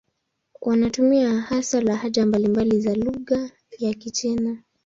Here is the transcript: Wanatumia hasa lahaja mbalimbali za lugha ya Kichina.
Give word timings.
Wanatumia 0.61 1.41
hasa 1.41 1.81
lahaja 1.81 2.25
mbalimbali 2.25 2.81
za 2.81 2.93
lugha 2.95 3.49
ya 3.79 3.93
Kichina. 3.93 4.63